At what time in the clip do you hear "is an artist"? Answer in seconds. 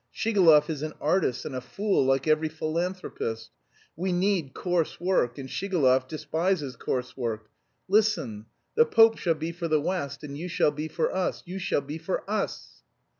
0.67-1.45